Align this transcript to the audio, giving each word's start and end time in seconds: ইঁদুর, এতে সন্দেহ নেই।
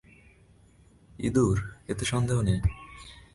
ইঁদুর, 1.19 1.57
এতে 1.87 2.03
সন্দেহ 2.05 2.37
নেই। 2.41 2.59